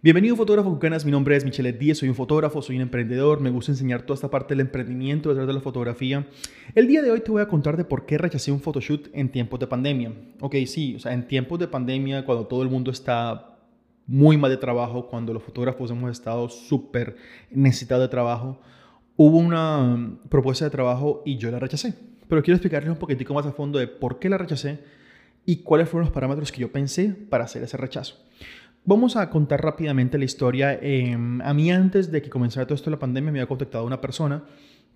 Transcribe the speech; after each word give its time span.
Bienvenido 0.00 0.36
fotógrafo 0.36 0.70
Cucanas, 0.70 1.04
mi 1.04 1.10
nombre 1.10 1.34
es 1.34 1.44
Michelle 1.44 1.72
Díez, 1.72 1.98
soy 1.98 2.08
un 2.08 2.14
fotógrafo, 2.14 2.62
soy 2.62 2.76
un 2.76 2.82
emprendedor, 2.82 3.40
me 3.40 3.50
gusta 3.50 3.72
enseñar 3.72 4.02
toda 4.02 4.14
esta 4.14 4.30
parte 4.30 4.54
del 4.54 4.60
emprendimiento 4.60 5.30
detrás 5.30 5.48
de 5.48 5.54
la 5.54 5.60
fotografía. 5.60 6.24
El 6.76 6.86
día 6.86 7.02
de 7.02 7.10
hoy 7.10 7.20
te 7.20 7.32
voy 7.32 7.42
a 7.42 7.48
contar 7.48 7.76
de 7.76 7.82
por 7.82 8.06
qué 8.06 8.16
rechacé 8.16 8.52
un 8.52 8.60
photoshoot 8.60 9.08
en 9.12 9.28
tiempos 9.28 9.58
de 9.58 9.66
pandemia. 9.66 10.12
Ok, 10.38 10.54
sí, 10.66 10.94
o 10.94 11.00
sea, 11.00 11.14
en 11.14 11.26
tiempos 11.26 11.58
de 11.58 11.66
pandemia, 11.66 12.24
cuando 12.24 12.46
todo 12.46 12.62
el 12.62 12.68
mundo 12.68 12.92
está 12.92 13.58
muy 14.06 14.36
mal 14.36 14.52
de 14.52 14.56
trabajo, 14.56 15.08
cuando 15.08 15.34
los 15.34 15.42
fotógrafos 15.42 15.90
hemos 15.90 16.12
estado 16.12 16.48
súper 16.48 17.16
necesitados 17.50 18.04
de 18.04 18.08
trabajo, 18.08 18.60
hubo 19.16 19.36
una 19.36 20.16
propuesta 20.28 20.64
de 20.64 20.70
trabajo 20.70 21.24
y 21.26 21.38
yo 21.38 21.50
la 21.50 21.58
rechacé. 21.58 21.92
Pero 22.28 22.40
quiero 22.44 22.54
explicarles 22.54 22.92
un 22.92 22.98
poquitico 22.98 23.34
más 23.34 23.46
a 23.46 23.52
fondo 23.52 23.80
de 23.80 23.88
por 23.88 24.20
qué 24.20 24.28
la 24.28 24.38
rechacé 24.38 24.78
y 25.44 25.56
cuáles 25.64 25.88
fueron 25.88 26.04
los 26.04 26.14
parámetros 26.14 26.52
que 26.52 26.60
yo 26.60 26.70
pensé 26.70 27.08
para 27.08 27.44
hacer 27.44 27.64
ese 27.64 27.76
rechazo. 27.76 28.14
Vamos 28.88 29.16
a 29.16 29.28
contar 29.28 29.62
rápidamente 29.62 30.16
la 30.16 30.24
historia. 30.24 30.72
Em, 30.80 31.42
a 31.42 31.52
mí 31.52 31.70
antes 31.70 32.10
de 32.10 32.22
que 32.22 32.30
comenzara 32.30 32.66
todo 32.66 32.74
esto 32.74 32.88
la 32.88 32.98
pandemia 32.98 33.30
me 33.30 33.38
había 33.38 33.46
contactado 33.46 33.84
una 33.84 34.00
persona 34.00 34.44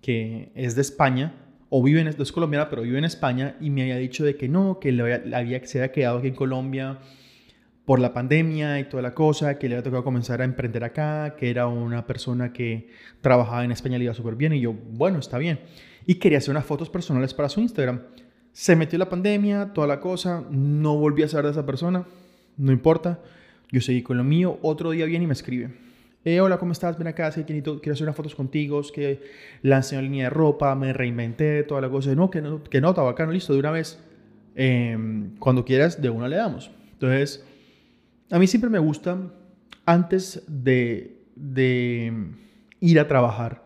que 0.01 0.51
es 0.55 0.75
de 0.75 0.81
España 0.81 1.35
o 1.69 1.83
vive 1.83 2.01
en, 2.01 2.09
es 2.09 2.33
colombiana, 2.33 2.71
pero 2.71 2.81
vive 2.81 2.97
en 2.97 3.05
España 3.05 3.55
y 3.61 3.69
me 3.69 3.83
había 3.83 3.99
dicho 3.99 4.25
de 4.25 4.35
que 4.35 4.49
no, 4.49 4.79
que 4.81 4.93
le 4.93 5.03
había, 5.35 5.67
se 5.67 5.79
había 5.79 5.93
quedado 5.93 6.21
aquí 6.21 6.29
en 6.29 6.35
Colombia 6.35 7.01
por 7.85 8.01
la 8.01 8.15
pandemia 8.15 8.81
y 8.81 8.85
toda 8.89 9.03
la 9.03 9.13
cosa, 9.13 9.59
que 9.59 9.69
le 9.69 9.75
había 9.75 9.85
tocado 9.85 10.03
comenzar 10.05 10.41
a 10.41 10.45
emprender 10.45 10.85
acá, 10.85 11.37
que 11.37 11.51
era 11.51 11.67
una 11.67 12.07
persona 12.07 12.51
que 12.51 12.89
trabajaba 13.21 13.63
en 13.63 13.73
España 13.73 13.99
le 13.99 14.05
iba 14.05 14.15
súper 14.15 14.37
bien 14.37 14.55
y 14.55 14.61
yo, 14.63 14.73
bueno, 14.73 15.19
está 15.19 15.37
bien. 15.37 15.61
Y 16.07 16.15
quería 16.15 16.39
hacer 16.39 16.53
unas 16.53 16.65
fotos 16.65 16.89
personales 16.89 17.35
para 17.35 17.51
su 17.51 17.61
Instagram. 17.61 18.01
Se 18.53 18.75
metió 18.75 18.99
la 18.99 19.11
pandemia, 19.11 19.75
toda 19.75 19.87
la 19.87 20.01
cosa, 20.01 20.47
no 20.51 20.97
volví 20.97 21.25
a 21.25 21.29
saber 21.29 21.45
de 21.45 21.51
esa 21.51 21.67
persona, 21.67 22.07
no 22.57 22.73
importa 22.73 23.21
yo 23.73 23.81
seguí 23.81 24.03
con 24.03 24.19
lo 24.19 24.25
mío, 24.25 24.59
otro 24.63 24.91
día 24.91 25.07
viene 25.07 25.25
y 25.25 25.27
me 25.27 25.33
escribe. 25.33 25.71
Eh, 26.25 26.41
hola, 26.41 26.59
¿cómo 26.59 26.73
estás? 26.73 26.97
Ven 26.99 27.09
acá, 27.09 27.33
quiero 27.33 27.73
hacer 27.73 28.03
unas 28.03 28.15
fotos 28.15 28.35
contigo, 28.35 28.81
que 28.95 29.23
lancé 29.63 29.97
una 29.97 30.03
línea 30.03 30.25
de 30.25 30.31
ropa, 30.31 30.75
me 30.77 30.93
reinventé, 30.93 31.65
toda 31.65 31.81
la 31.81 31.89
cosa. 31.89 32.15
No, 32.15 32.31
que 32.31 32.43
no, 32.43 32.63
que 32.63 32.81
no, 32.81 32.91
está 32.91 33.03
bacano, 33.03 33.33
listo, 33.33 33.55
de 33.55 33.59
una 33.59 33.71
vez. 33.73 33.99
Em, 34.55 35.35
cuando 35.39 35.65
quieras, 35.65 36.01
de 36.01 36.11
una 36.11 36.29
le 36.29 36.37
damos. 36.37 36.71
Entonces, 36.93 37.45
a 38.31 38.39
mí 38.39 38.47
siempre 38.47 38.71
me 38.71 38.79
gusta, 38.79 39.19
antes 39.87 40.45
de, 40.47 41.25
de 41.35 42.13
ir 42.79 43.01
a 43.01 43.09
trabajar, 43.09 43.65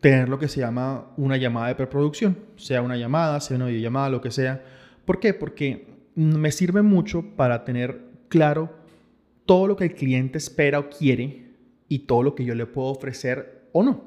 tener 0.00 0.28
lo 0.28 0.38
que 0.38 0.48
se 0.48 0.60
llama 0.60 1.10
una 1.16 1.36
llamada 1.36 1.66
de 1.66 1.74
preproducción, 1.74 2.38
sea 2.56 2.80
una 2.80 2.96
llamada, 2.96 3.40
sea 3.40 3.56
una 3.56 3.66
videollamada, 3.66 4.08
lo 4.08 4.20
que 4.20 4.30
sea. 4.30 4.64
¿Por 5.04 5.18
qué? 5.18 5.34
Porque 5.34 5.88
me 6.14 6.52
sirve 6.52 6.82
mucho 6.82 7.36
para 7.36 7.64
tener 7.64 8.00
claro 8.28 8.77
todo 9.48 9.66
lo 9.66 9.76
que 9.76 9.84
el 9.84 9.94
cliente 9.94 10.36
espera 10.36 10.78
o 10.78 10.90
quiere 10.90 11.46
y 11.88 12.00
todo 12.00 12.22
lo 12.22 12.34
que 12.34 12.44
yo 12.44 12.54
le 12.54 12.66
puedo 12.66 12.88
ofrecer 12.88 13.70
o 13.72 13.82
no. 13.82 14.04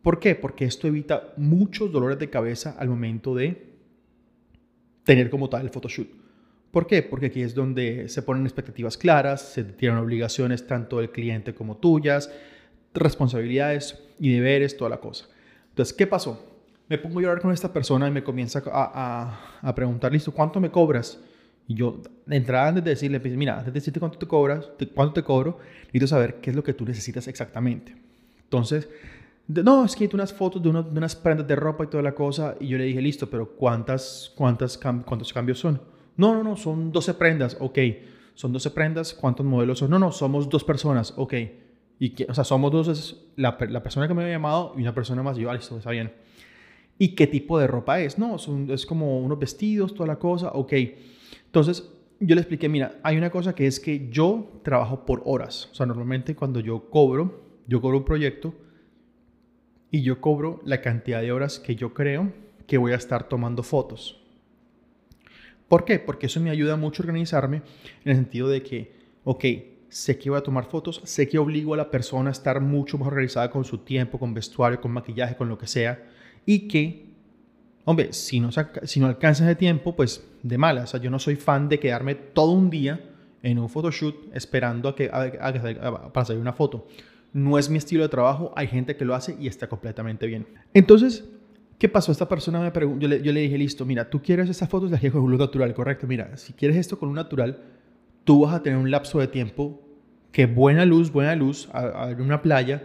¿Por 0.00 0.18
qué? 0.18 0.34
Porque 0.34 0.64
esto 0.64 0.88
evita 0.88 1.34
muchos 1.36 1.92
dolores 1.92 2.18
de 2.18 2.30
cabeza 2.30 2.74
al 2.78 2.88
momento 2.88 3.34
de 3.34 3.70
tener 5.04 5.28
como 5.28 5.50
tal 5.50 5.60
el 5.60 5.68
photoshoot. 5.68 6.08
¿Por 6.70 6.86
qué? 6.86 7.02
Porque 7.02 7.26
aquí 7.26 7.42
es 7.42 7.54
donde 7.54 8.08
se 8.08 8.22
ponen 8.22 8.44
expectativas 8.44 8.96
claras, 8.96 9.42
se 9.42 9.62
tienen 9.62 9.98
obligaciones 9.98 10.66
tanto 10.66 11.00
del 11.00 11.10
cliente 11.10 11.52
como 11.52 11.76
tuyas, 11.76 12.32
responsabilidades 12.94 14.02
y 14.18 14.32
deberes, 14.32 14.74
toda 14.74 14.88
la 14.88 15.00
cosa. 15.00 15.28
Entonces, 15.68 15.94
¿qué 15.94 16.06
pasó? 16.06 16.62
Me 16.88 16.96
pongo 16.96 17.18
a 17.18 17.22
llorar 17.24 17.42
con 17.42 17.52
esta 17.52 17.70
persona 17.70 18.08
y 18.08 18.10
me 18.10 18.24
comienza 18.24 18.62
a, 18.72 19.58
a 19.60 19.74
preguntar, 19.74 20.10
listo, 20.10 20.32
¿cuánto 20.32 20.62
me 20.62 20.70
cobras? 20.70 21.20
Y 21.70 21.74
yo, 21.74 22.02
de 22.26 22.36
entrada, 22.36 22.66
antes 22.66 22.82
de 22.82 22.90
decirle, 22.90 23.20
pues, 23.20 23.32
mira, 23.36 23.52
antes 23.52 23.66
de 23.66 23.78
decirte 23.78 24.00
cuánto 24.00 24.18
te 24.18 24.26
cobras, 24.26 24.68
cuánto 24.92 25.12
te 25.14 25.22
cobro, 25.22 25.60
necesito 25.84 26.08
saber 26.08 26.40
qué 26.40 26.50
es 26.50 26.56
lo 26.56 26.64
que 26.64 26.74
tú 26.74 26.84
necesitas 26.84 27.28
exactamente. 27.28 27.94
Entonces, 28.42 28.88
no, 29.46 29.84
es 29.84 29.94
que 29.94 30.08
tú 30.08 30.16
unas 30.16 30.32
fotos 30.32 30.60
de, 30.60 30.72
de, 30.72 30.98
unas 30.98 31.14
prendas 31.14 31.46
de 31.46 31.54
ropa 31.54 31.84
y 31.84 31.86
toda 31.86 32.02
la 32.02 32.12
cosa. 32.12 32.56
Y 32.58 32.66
yo 32.66 32.76
le 32.76 32.82
dije, 32.82 33.00
listo, 33.00 33.30
pero 33.30 33.50
¿cuántas, 33.50 34.32
cuántas 34.34 34.76
¿cuántos 34.78 35.32
cambios 35.32 35.60
son? 35.60 35.80
No, 36.16 36.34
no, 36.34 36.42
no, 36.42 36.56
son 36.56 36.90
12 36.90 37.14
prendas. 37.14 37.56
Ok, 37.60 37.78
son 38.34 38.52
12 38.52 38.72
prendas. 38.72 39.14
¿Cuántos 39.14 39.46
modelos 39.46 39.78
son? 39.78 39.90
No, 39.90 40.00
no, 40.00 40.10
somos 40.10 40.48
dos 40.48 40.64
personas. 40.64 41.14
Ok. 41.18 41.34
Y 42.00 42.10
que, 42.10 42.26
o 42.28 42.34
sea, 42.34 42.42
somos 42.42 42.72
dos, 42.72 42.88
es 42.88 43.16
la, 43.36 43.56
la, 43.68 43.80
persona 43.80 44.08
que 44.08 44.14
me 44.14 44.22
había 44.22 44.34
llamado 44.34 44.74
y 44.76 44.80
una 44.80 44.92
persona 44.92 45.22
más. 45.22 45.38
Y 45.38 45.42
yo, 45.42 45.50
ah, 45.52 45.54
listo, 45.54 45.78
está 45.78 45.92
bien. 45.92 46.12
¿Y 46.98 47.14
qué 47.14 47.28
tipo 47.28 47.60
de 47.60 47.68
ropa 47.68 48.00
es? 48.00 48.18
No, 48.18 48.38
son, 48.38 48.68
es 48.72 48.84
como 48.84 49.20
unos 49.20 49.38
vestidos, 49.38 49.94
toda 49.94 50.08
la 50.08 50.18
cosa. 50.18 50.50
Ok. 50.54 50.72
Entonces, 51.50 51.92
yo 52.20 52.36
le 52.36 52.42
expliqué, 52.42 52.68
mira, 52.68 53.00
hay 53.02 53.16
una 53.16 53.30
cosa 53.30 53.56
que 53.56 53.66
es 53.66 53.80
que 53.80 54.08
yo 54.08 54.60
trabajo 54.62 55.04
por 55.04 55.20
horas. 55.24 55.68
O 55.72 55.74
sea, 55.74 55.84
normalmente 55.84 56.36
cuando 56.36 56.60
yo 56.60 56.88
cobro, 56.88 57.42
yo 57.66 57.80
cobro 57.80 57.98
un 57.98 58.04
proyecto 58.04 58.54
y 59.90 60.02
yo 60.02 60.20
cobro 60.20 60.60
la 60.64 60.80
cantidad 60.80 61.20
de 61.20 61.32
horas 61.32 61.58
que 61.58 61.74
yo 61.74 61.92
creo 61.92 62.32
que 62.68 62.78
voy 62.78 62.92
a 62.92 62.96
estar 62.96 63.28
tomando 63.28 63.64
fotos. 63.64 64.22
¿Por 65.66 65.84
qué? 65.84 65.98
Porque 65.98 66.26
eso 66.26 66.40
me 66.40 66.50
ayuda 66.50 66.76
mucho 66.76 67.02
a 67.02 67.06
organizarme 67.06 67.62
en 68.04 68.12
el 68.12 68.16
sentido 68.16 68.48
de 68.48 68.62
que, 68.62 68.92
ok, 69.24 69.44
sé 69.88 70.18
que 70.18 70.30
voy 70.30 70.38
a 70.38 70.42
tomar 70.42 70.66
fotos, 70.66 71.00
sé 71.04 71.28
que 71.28 71.38
obligo 71.38 71.74
a 71.74 71.78
la 71.78 71.90
persona 71.90 72.28
a 72.28 72.32
estar 72.32 72.60
mucho 72.60 72.96
más 72.96 73.08
organizada 73.08 73.50
con 73.50 73.64
su 73.64 73.78
tiempo, 73.78 74.20
con 74.20 74.34
vestuario, 74.34 74.80
con 74.80 74.92
maquillaje, 74.92 75.36
con 75.36 75.48
lo 75.48 75.58
que 75.58 75.66
sea, 75.66 76.08
y 76.46 76.68
que 76.68 77.09
Hombre, 77.84 78.12
si 78.12 78.40
no, 78.40 78.50
si 78.84 79.00
no 79.00 79.06
alcanzas 79.06 79.46
de 79.46 79.56
tiempo, 79.56 79.96
pues 79.96 80.24
de 80.42 80.58
mala. 80.58 80.82
O 80.82 80.86
sea, 80.86 81.00
yo 81.00 81.10
no 81.10 81.18
soy 81.18 81.36
fan 81.36 81.68
de 81.68 81.78
quedarme 81.78 82.14
todo 82.14 82.52
un 82.52 82.70
día 82.70 83.00
en 83.42 83.58
un 83.58 83.68
photoshoot 83.68 84.34
esperando 84.34 84.88
a 84.88 84.94
que, 84.94 85.08
para 85.08 86.24
salir 86.24 86.40
una 86.40 86.52
foto. 86.52 86.86
No 87.32 87.58
es 87.58 87.70
mi 87.70 87.78
estilo 87.78 88.02
de 88.02 88.08
trabajo, 88.08 88.52
hay 88.56 88.66
gente 88.66 88.96
que 88.96 89.04
lo 89.04 89.14
hace 89.14 89.36
y 89.40 89.46
está 89.46 89.68
completamente 89.68 90.26
bien. 90.26 90.46
Entonces, 90.74 91.24
¿qué 91.78 91.88
pasó? 91.88 92.12
Esta 92.12 92.28
persona 92.28 92.60
me 92.60 92.70
preguntó, 92.70 93.02
yo 93.02 93.08
le, 93.08 93.22
yo 93.22 93.32
le 93.32 93.40
dije, 93.40 93.56
listo, 93.56 93.86
mira, 93.86 94.10
tú 94.10 94.20
quieres 94.20 94.50
esas 94.50 94.68
fotos, 94.68 94.90
las 94.90 95.00
quieres 95.00 95.18
con 95.18 95.30
luz 95.30 95.38
natural, 95.38 95.72
correcto. 95.72 96.06
Mira, 96.06 96.36
si 96.36 96.52
quieres 96.52 96.76
esto 96.76 96.98
con 96.98 97.08
luz 97.08 97.16
natural, 97.16 97.58
tú 98.24 98.42
vas 98.44 98.54
a 98.54 98.62
tener 98.62 98.78
un 98.78 98.90
lapso 98.90 99.20
de 99.20 99.28
tiempo 99.28 99.80
que 100.32 100.46
buena 100.46 100.84
luz, 100.84 101.10
buena 101.12 101.34
luz, 101.34 101.68
a, 101.72 101.80
a 101.80 102.06
una 102.08 102.42
playa, 102.42 102.84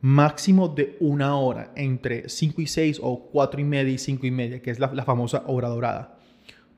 máximo 0.00 0.68
de 0.68 0.96
una 1.00 1.36
hora, 1.36 1.72
entre 1.74 2.28
5 2.28 2.60
y 2.60 2.66
6 2.66 3.00
o 3.02 3.28
4 3.30 3.60
y 3.60 3.64
media 3.64 3.92
y 3.92 3.98
5 3.98 4.26
y 4.26 4.30
media, 4.30 4.62
que 4.62 4.70
es 4.70 4.78
la, 4.78 4.88
famosa 5.04 5.44
hora 5.46 5.68
dorada. 5.68 6.18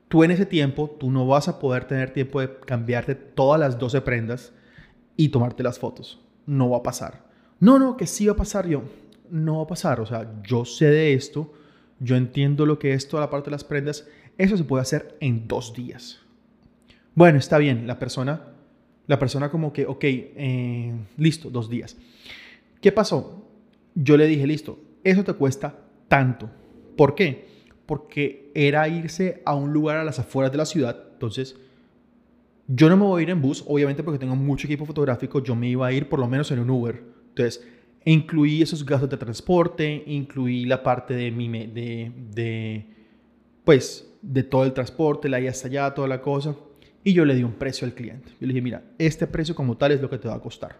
Tú 0.07 0.23
en 0.23 0.31
ese 0.31 0.45
tiempo, 0.45 0.89
tú 0.99 1.11
no 1.11 1.27
vas 1.27 1.47
a 1.47 1.59
poder 1.59 1.85
tener 1.85 2.11
tiempo 2.11 2.41
de 2.41 2.59
cambiarte 2.65 3.15
todas 3.15 3.59
las 3.59 3.77
12 3.77 4.01
prendas 4.01 4.53
y 5.15 5.29
tomarte 5.29 5.63
las 5.63 5.77
fotos. 5.77 6.19
No 6.47 6.69
va 6.69 6.77
a 6.77 6.83
pasar. 6.83 7.25
No, 7.59 7.77
no, 7.77 7.97
que 7.97 8.07
sí 8.07 8.25
va 8.25 8.33
a 8.33 8.37
pasar 8.37 8.67
yo. 8.67 8.83
No 9.29 9.57
va 9.57 9.63
a 9.63 9.67
pasar. 9.67 9.99
O 9.99 10.05
sea, 10.05 10.41
yo 10.43 10.65
sé 10.65 10.85
de 10.85 11.13
esto, 11.13 11.53
yo 11.99 12.15
entiendo 12.15 12.65
lo 12.65 12.79
que 12.79 12.93
es 12.93 13.07
toda 13.07 13.21
la 13.21 13.29
parte 13.29 13.49
de 13.49 13.51
las 13.51 13.63
prendas. 13.63 14.07
Eso 14.37 14.57
se 14.57 14.63
puede 14.63 14.81
hacer 14.81 15.15
en 15.19 15.47
dos 15.47 15.73
días. 15.73 16.19
Bueno, 17.13 17.37
está 17.37 17.59
bien. 17.59 17.85
La 17.85 17.99
persona, 17.99 18.47
la 19.05 19.19
persona 19.19 19.51
como 19.51 19.73
que, 19.73 19.85
ok, 19.85 20.03
eh, 20.03 20.93
listo, 21.17 21.51
dos 21.51 21.69
días. 21.69 21.97
¿Qué 22.81 22.91
pasó? 22.91 23.45
Yo 23.95 24.15
le 24.15 24.27
dije, 24.27 24.47
listo, 24.47 24.79
eso 25.03 25.23
te 25.23 25.33
cuesta 25.33 25.75
tanto. 26.07 26.49
¿Por 26.95 27.15
qué? 27.15 27.47
Porque 27.85 28.51
era 28.53 28.87
irse 28.87 29.41
a 29.45 29.55
un 29.55 29.73
lugar 29.73 29.97
a 29.97 30.03
las 30.03 30.19
afueras 30.19 30.51
de 30.51 30.57
la 30.57 30.65
ciudad. 30.65 30.97
Entonces, 31.13 31.57
yo 32.67 32.87
no 32.87 32.97
me 32.97 33.03
voy 33.03 33.19
a 33.19 33.23
ir 33.23 33.29
en 33.31 33.41
bus, 33.41 33.63
obviamente 33.67 34.03
porque 34.03 34.19
tengo 34.19 34.35
mucho 34.35 34.67
equipo 34.67 34.85
fotográfico, 34.85 35.41
yo 35.41 35.55
me 35.55 35.67
iba 35.69 35.87
a 35.87 35.91
ir 35.91 36.07
por 36.07 36.19
lo 36.19 36.27
menos 36.27 36.51
en 36.51 36.59
un 36.59 36.69
Uber. 36.69 37.03
Entonces, 37.29 37.67
incluí 38.05 38.61
esos 38.61 38.85
gastos 38.85 39.09
de 39.09 39.17
transporte, 39.17 40.03
incluí 40.05 40.65
la 40.65 40.83
parte 40.83 41.15
de 41.15 41.31
mi, 41.31 41.47
de, 41.49 42.85
pues, 43.65 44.07
de 44.21 44.43
todo 44.43 44.63
el 44.65 44.73
transporte, 44.73 45.29
la 45.29 45.41
ida 45.41 45.49
hasta 45.49 45.67
allá, 45.67 45.93
toda 45.93 46.07
la 46.07 46.21
cosa. 46.21 46.55
Y 47.03 47.13
yo 47.13 47.25
le 47.25 47.35
di 47.35 47.43
un 47.43 47.53
precio 47.53 47.85
al 47.85 47.93
cliente. 47.93 48.29
Yo 48.39 48.47
le 48.47 48.53
dije, 48.53 48.61
mira, 48.61 48.83
este 48.97 49.25
precio 49.25 49.55
como 49.55 49.75
tal 49.77 49.91
es 49.93 50.01
lo 50.01 50.09
que 50.09 50.17
te 50.17 50.27
va 50.27 50.35
a 50.35 50.41
costar. 50.41 50.77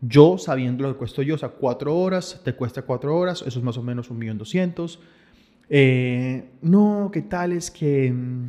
Yo 0.00 0.38
sabiendo 0.38 0.84
lo 0.84 0.92
que 0.92 0.98
cuesto 0.98 1.22
yo, 1.22 1.34
o 1.34 1.38
sea, 1.38 1.50
cuatro 1.50 1.96
horas, 1.96 2.40
te 2.42 2.54
cuesta 2.54 2.82
cuatro 2.82 3.16
horas, 3.16 3.42
eso 3.46 3.58
es 3.58 3.64
más 3.64 3.76
o 3.76 3.82
menos 3.82 4.10
un 4.10 4.18
millón 4.18 4.38
doscientos. 4.38 5.00
Eh, 5.68 6.50
no, 6.62 7.10
¿qué 7.12 7.22
tal 7.22 7.52
es 7.52 7.70
que 7.70 8.10
mm, 8.10 8.48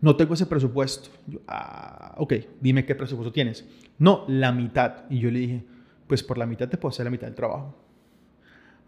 no 0.00 0.16
tengo 0.16 0.34
ese 0.34 0.46
presupuesto? 0.46 1.10
ah, 1.46 2.14
ok, 2.18 2.34
dime 2.60 2.84
qué 2.84 2.94
presupuesto 2.94 3.32
tienes. 3.32 3.64
No, 3.98 4.24
la 4.28 4.52
mitad. 4.52 5.04
Y 5.10 5.20
yo 5.20 5.30
le 5.30 5.38
dije, 5.38 5.64
pues 6.06 6.22
por 6.22 6.38
la 6.38 6.46
mitad 6.46 6.68
te 6.68 6.76
puedo 6.76 6.90
hacer 6.90 7.04
la 7.04 7.10
mitad 7.10 7.28
del 7.28 7.36
trabajo. 7.36 7.76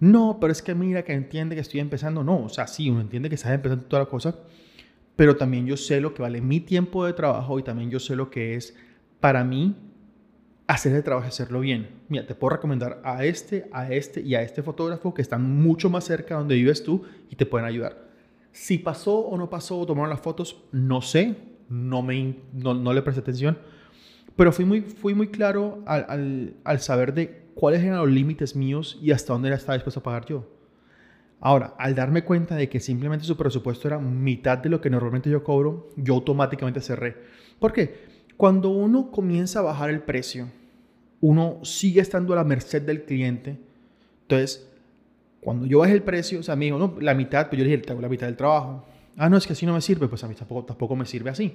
No, 0.00 0.38
pero 0.41 0.52
es 0.52 0.62
que 0.62 0.75
mira 0.75 1.05
que 1.05 1.12
entiende 1.12 1.55
que 1.55 1.61
estoy 1.61 1.81
empezando. 1.81 2.25
No, 2.25 2.44
o 2.44 2.49
sea, 2.49 2.67
sí, 2.67 2.91
uno 2.91 3.00
entiende 3.00 3.29
que 3.29 3.37
estás 3.37 3.52
empezando 3.52 3.84
toda 3.84 4.02
la 4.02 4.08
cosa, 4.08 4.37
pero 5.17 5.37
también 5.37 5.67
yo 5.67 5.76
sé 5.76 6.00
lo 6.00 6.14
que 6.14 6.23
vale 6.23 6.41
mi 6.41 6.61
tiempo 6.61 7.05
de 7.06 7.12
trabajo 7.12 7.58
y 7.58 7.62
también 7.62 7.91
yo 7.91 8.00
sé 8.00 8.17
lo 8.17 8.31
que 8.31 8.55
es 8.55 8.76
para 9.20 9.44
mí 9.44 9.75
hacer 10.69 10.94
el 10.94 11.03
trabajo 11.03 11.26
y 11.26 11.31
hacerlo 11.31 11.61
bien. 11.61 11.88
Mira, 12.09 12.26
te 12.26 12.35
puedo 12.35 12.55
recomendar 12.55 13.00
a 13.03 13.25
este, 13.25 13.69
a 13.73 13.91
este 13.91 14.20
y 14.20 14.35
a 14.35 14.43
este 14.43 14.62
fotógrafo 14.62 15.15
que 15.15 15.23
están 15.23 15.43
mucho 15.43 15.91
más 15.91 16.05
cerca 16.05 16.35
de 16.35 16.41
donde 16.41 16.55
vives 16.55 16.85
tú 16.85 17.05
y 17.31 17.37
te 17.37 17.47
pueden 17.47 17.67
ayudar. 17.67 18.06
Si 18.53 18.79
pasó 18.79 19.19
o 19.19 19.37
no 19.38 19.49
pasó 19.49 19.79
o 19.81 19.87
tomaron 19.87 20.11
las 20.11 20.20
fotos, 20.20 20.62
no 20.70 21.00
sé, 21.00 21.37
no, 21.70 22.03
me, 22.03 22.37
no, 22.53 22.93
le 22.93 23.03
presté 23.03 23.20
atención, 23.20 23.59
Pero 24.37 24.53
fui 24.53 24.65
muy, 24.65 24.82
fui 24.82 25.15
muy 25.15 25.29
claro 25.29 25.82
al, 25.87 26.05
al, 26.09 26.55
al 26.65 26.81
saber 26.81 27.15
de 27.15 27.49
cuáles 27.55 27.82
eran 27.82 27.99
los 27.99 28.11
límites 28.11 28.55
míos 28.55 28.99
y 29.03 29.11
hasta 29.11 29.32
dónde 29.32 29.53
estaba 29.53 29.75
dispuesto 29.75 30.00
a 30.00 30.03
pagar 30.03 30.26
yo. 30.26 30.47
Ahora, 31.41 31.75
al 31.79 31.94
darme 31.94 32.25
cuenta 32.25 32.56
de 32.56 32.69
que 32.69 32.81
simplemente 32.81 33.25
su 33.25 33.37
presupuesto 33.37 33.88
era 33.88 33.99
mitad 33.99 34.59
de 34.59 34.69
lo 34.69 34.81
que 34.81 34.91
normalmente 34.91 35.31
yo 35.31 35.43
cobro, 35.43 35.88
yo 35.97 36.15
automáticamente 36.15 36.81
cerré. 36.81 37.17
¿Por 37.59 37.73
qué? 37.73 38.19
Cuando 38.37 38.69
uno 38.70 39.11
comienza 39.11 39.61
a 39.61 39.62
bajar 39.62 39.91
el 39.91 40.00
precio, 40.00 40.49
uno 41.20 41.61
sigue 41.65 42.00
estando 42.00 42.32
a 42.32 42.37
la 42.37 42.44
merced 42.44 42.82
del 42.82 43.05
cliente. 43.05 43.59
Entonces, 44.23 44.69
cuando 45.41 45.67
yo 45.67 45.81
bajé 45.81 45.94
el 45.94 46.03
precio, 46.03 46.41
o 46.41 46.43
sea, 46.43 46.56
me 46.56 46.67
dijo, 46.67 46.79
no, 46.79 46.97
la 47.00 47.15
mitad, 47.15 47.49
pues 47.49 47.59
yo 47.59 47.65
le 47.65 47.76
dije, 47.76 47.94
la 48.00 48.09
mitad 48.09 48.26
del 48.26 48.37
trabajo. 48.37 48.85
Ah, 49.17 49.29
no, 49.29 49.37
es 49.37 49.47
que 49.47 49.53
así 49.53 49.67
no 49.67 49.75
me 49.75 49.81
sirve, 49.81 50.09
pues 50.09 50.23
a 50.25 50.29
mí 50.29 50.35
tampoco, 50.35 50.65
tampoco 50.65 50.94
me 50.94 51.05
sirve 51.05 51.31
así. 51.31 51.53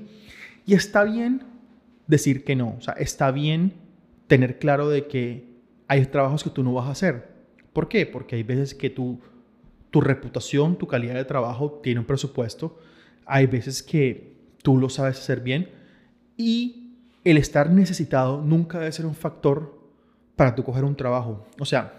Y 0.65 0.74
está 0.74 1.04
bien 1.04 1.44
decir 2.07 2.44
que 2.44 2.56
no, 2.56 2.75
o 2.77 2.81
sea, 2.81 2.94
está 2.95 3.31
bien 3.31 3.74
tener 4.27 4.60
claro 4.60 4.89
de 4.89 5.07
que 5.07 5.48
hay 5.88 6.06
trabajos 6.07 6.44
que 6.44 6.50
tú 6.50 6.63
no 6.63 6.74
vas 6.74 6.88
a 6.88 6.92
hacer. 6.92 7.30
¿Por 7.71 7.88
qué? 7.88 8.06
Porque 8.06 8.36
hay 8.36 8.44
veces 8.44 8.74
que 8.75 8.89
tú, 8.89 9.19
tu 9.92 10.01
reputación, 10.01 10.77
tu 10.77 10.88
calidad 10.88 11.15
de 11.15 11.25
trabajo 11.25 11.80
tiene 11.83 12.00
un 12.00 12.06
presupuesto. 12.06 12.80
Hay 13.25 13.48
veces 13.48 13.83
que 13.83 14.33
tú 14.62 14.77
lo 14.77 14.89
sabes 14.89 15.19
hacer 15.19 15.42
bien 15.42 15.69
y 16.38 16.82
el 17.24 17.38
estar 17.38 17.70
necesitado 17.70 18.42
nunca 18.42 18.80
debe 18.80 18.92
ser 18.92 19.06
un 19.06 19.16
factor 19.16 19.81
para 20.36 20.56
tú 20.56 20.64
coger 20.64 20.84
un 20.84 20.96
trabajo. 20.96 21.46
O 21.60 21.66
sea, 21.66 21.94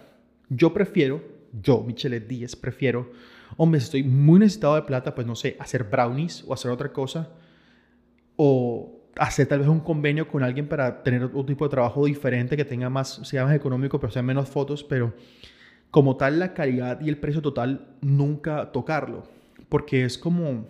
yo 0.48 0.72
prefiero, 0.74 1.22
yo, 1.52 1.82
Michelet 1.82 2.26
Díez, 2.26 2.56
prefiero, 2.56 3.10
hombre, 3.56 3.80
si 3.80 3.84
estoy 3.84 4.02
muy 4.02 4.38
necesitado 4.40 4.74
de 4.74 4.82
plata, 4.82 5.14
pues 5.14 5.26
no 5.26 5.34
sé, 5.34 5.56
hacer 5.58 5.84
brownies 5.84 6.44
o 6.46 6.52
hacer 6.52 6.70
otra 6.70 6.92
cosa, 6.92 7.30
o 8.36 9.00
hacer 9.16 9.46
tal 9.46 9.60
vez 9.60 9.68
un 9.68 9.80
convenio 9.80 10.28
con 10.28 10.42
alguien 10.42 10.68
para 10.68 11.02
tener 11.02 11.24
otro 11.24 11.44
tipo 11.44 11.64
de 11.64 11.70
trabajo 11.70 12.04
diferente 12.04 12.56
que 12.56 12.64
tenga 12.64 12.90
más, 12.90 13.20
sea 13.24 13.44
más 13.44 13.54
económico, 13.54 14.00
pero 14.00 14.12
sea 14.12 14.22
menos 14.22 14.48
fotos, 14.48 14.82
pero 14.82 15.14
como 15.90 16.16
tal 16.16 16.40
la 16.40 16.54
calidad 16.54 17.00
y 17.00 17.08
el 17.08 17.18
precio 17.18 17.40
total 17.40 17.94
nunca 18.00 18.72
tocarlo, 18.72 19.24
porque 19.68 20.04
es 20.04 20.18
como 20.18 20.66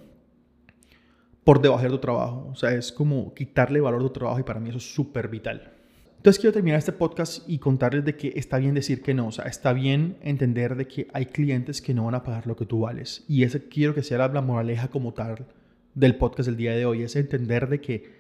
por 1.44 1.60
debajo 1.60 1.82
de 1.82 1.90
tu 1.90 1.98
trabajo, 1.98 2.48
o 2.50 2.56
sea, 2.56 2.72
es 2.74 2.90
como 2.90 3.34
quitarle 3.34 3.80
valor 3.80 4.00
a 4.00 4.04
tu 4.04 4.10
trabajo 4.10 4.40
y 4.40 4.44
para 4.44 4.60
mí 4.60 4.70
eso 4.70 4.78
es 4.78 4.94
súper 4.94 5.28
vital. 5.28 5.72
Entonces 6.16 6.40
quiero 6.40 6.54
terminar 6.54 6.78
este 6.78 6.92
podcast 6.92 7.46
y 7.46 7.58
contarles 7.58 8.06
de 8.06 8.16
que 8.16 8.32
está 8.34 8.56
bien 8.56 8.74
decir 8.74 9.02
que 9.02 9.12
no, 9.12 9.26
o 9.26 9.30
sea, 9.30 9.44
está 9.44 9.74
bien 9.74 10.16
entender 10.22 10.74
de 10.74 10.86
que 10.86 11.06
hay 11.12 11.26
clientes 11.26 11.82
que 11.82 11.92
no 11.92 12.06
van 12.06 12.14
a 12.14 12.22
pagar 12.22 12.46
lo 12.46 12.56
que 12.56 12.64
tú 12.64 12.80
vales. 12.80 13.24
Y 13.28 13.42
ese 13.42 13.68
quiero 13.68 13.94
que 13.94 14.02
sea 14.02 14.26
la 14.28 14.40
moraleja 14.40 14.88
como 14.88 15.12
tal 15.12 15.46
del 15.94 16.16
podcast 16.16 16.46
del 16.46 16.56
día 16.56 16.74
de 16.74 16.86
hoy, 16.86 17.02
es 17.02 17.14
entender 17.14 17.68
de 17.68 17.82
que 17.82 18.14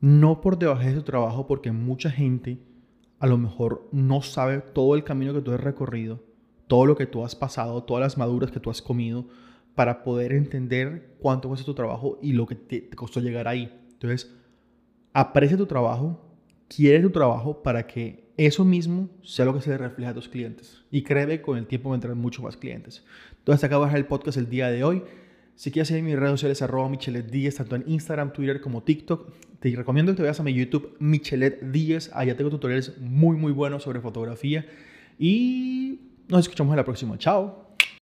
no 0.00 0.40
por 0.40 0.58
debajo 0.58 0.82
de 0.82 0.94
tu 0.94 1.02
trabajo, 1.02 1.46
porque 1.46 1.72
mucha 1.72 2.10
gente 2.10 2.58
a 3.18 3.26
lo 3.26 3.36
mejor 3.36 3.86
no 3.92 4.22
sabe 4.22 4.60
todo 4.60 4.94
el 4.94 5.04
camino 5.04 5.34
que 5.34 5.42
tú 5.42 5.52
has 5.52 5.60
recorrido, 5.60 6.22
todo 6.68 6.86
lo 6.86 6.96
que 6.96 7.04
tú 7.04 7.22
has 7.22 7.36
pasado, 7.36 7.82
todas 7.84 8.00
las 8.00 8.16
maduras 8.16 8.50
que 8.50 8.60
tú 8.60 8.70
has 8.70 8.80
comido, 8.80 9.26
para 9.74 10.02
poder 10.02 10.32
entender 10.32 11.16
cuánto 11.20 11.48
cuesta 11.48 11.64
tu 11.64 11.74
trabajo 11.74 12.18
y 12.22 12.32
lo 12.32 12.46
que 12.46 12.54
te, 12.54 12.88
costó 12.90 13.20
llegar 13.20 13.48
ahí. 13.48 13.72
Entonces, 13.92 14.34
aprecia 15.12 15.56
tu 15.56 15.66
trabajo, 15.66 16.20
quiere 16.68 17.00
tu 17.00 17.10
trabajo 17.10 17.62
para 17.62 17.86
que 17.86 18.30
eso 18.36 18.64
mismo 18.64 19.08
sea 19.22 19.44
lo 19.44 19.54
que 19.54 19.60
se 19.60 19.70
le 19.70 19.78
refleja 19.78 20.10
a 20.10 20.14
tus 20.14 20.28
clientes. 20.28 20.82
Y 20.90 21.02
créeme, 21.02 21.42
con 21.42 21.58
el 21.58 21.66
tiempo 21.66 21.90
vendrán 21.90 22.18
muchos 22.18 22.44
más 22.44 22.56
clientes. 22.56 23.04
Entonces, 23.38 23.64
acá 23.64 23.96
el 23.96 24.06
podcast 24.06 24.38
el 24.38 24.48
día 24.48 24.70
de 24.70 24.84
hoy. 24.84 25.02
Si 25.60 25.70
quieres 25.70 25.88
seguir 25.88 26.04
mis 26.04 26.16
redes 26.16 26.32
sociales, 26.32 26.62
arroba 26.62 26.88
Michelet 26.88 27.30
Díez, 27.30 27.56
tanto 27.56 27.76
en 27.76 27.84
Instagram, 27.86 28.32
Twitter 28.32 28.62
como 28.62 28.82
TikTok. 28.82 29.30
Te 29.60 29.68
recomiendo 29.76 30.12
que 30.12 30.16
te 30.16 30.22
veas 30.22 30.40
a 30.40 30.42
mi 30.42 30.54
YouTube, 30.54 30.96
Michelet 31.00 31.60
Díez. 31.70 32.10
Allá 32.14 32.34
tengo 32.34 32.48
tutoriales 32.48 32.96
muy, 32.98 33.36
muy 33.36 33.52
buenos 33.52 33.82
sobre 33.82 34.00
fotografía. 34.00 34.66
Y 35.18 36.00
nos 36.28 36.40
escuchamos 36.40 36.72
en 36.72 36.78
la 36.78 36.84
próxima. 36.84 37.18
Chao. 37.18 37.69